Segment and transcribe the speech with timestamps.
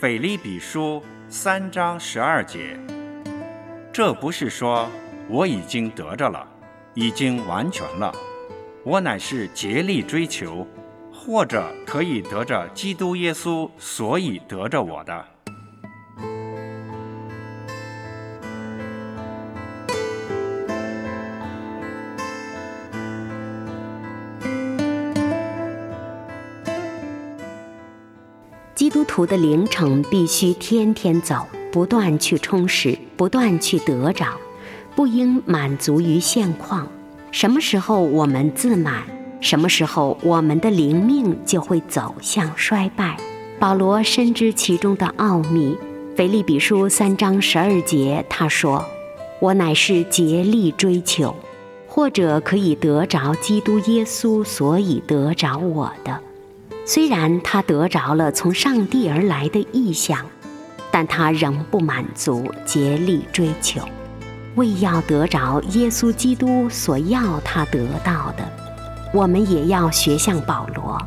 [0.00, 2.74] 腓利比书三章十二节，
[3.92, 4.88] 这不是说
[5.28, 6.48] 我已经得着了，
[6.94, 8.10] 已经完全了，
[8.82, 10.66] 我乃是竭力追求，
[11.12, 15.22] 或者可以得着基督耶稣，所以得着我的。
[28.80, 34.24] 基督徒的灵程必须天天走，不断去充实，不断去得着，
[34.96, 36.88] 不应满足于现况。
[37.30, 39.02] 什么时候我们自满，
[39.38, 43.18] 什么时候我们的灵命就会走向衰败。
[43.58, 45.76] 保罗深知其中的奥秘，
[46.16, 48.82] 《腓立比书》三章十二节，他说
[49.40, 51.36] ：“我乃是竭力追求，
[51.86, 56.18] 或者可以得着基督耶稣，所以得着我的。”
[56.92, 60.26] 虽然他得着了从上帝而来的意象，
[60.90, 63.80] 但他仍不满足，竭力追求，
[64.56, 68.44] 为要得着耶稣基督所要他得到的。
[69.14, 71.00] 我们也要学像保罗，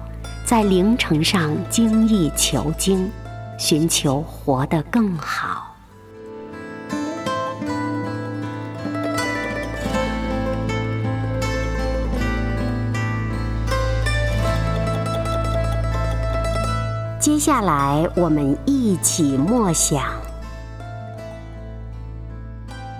[0.45, 3.11] 在灵程上精益求精，
[3.59, 5.72] 寻求活得更好。
[17.23, 20.01] 接下来，我们一起默想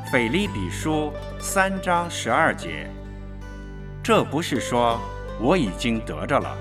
[0.10, 1.12] 《腓立比书》
[1.44, 2.90] 三章十二节。
[4.02, 4.98] 这不是说
[5.42, 6.56] 我已经得着了，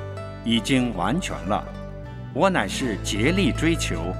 [0.44, 1.64] 已经完全了，
[2.34, 4.12] 我乃是竭力追求，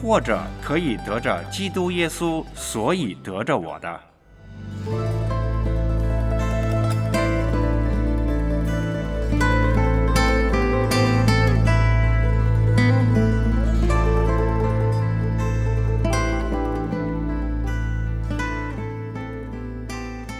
[0.00, 4.00] 或者可以得着基督耶稣，所以得着我的。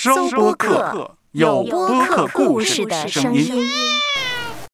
[0.00, 3.68] 收播客，有播客故事的声音。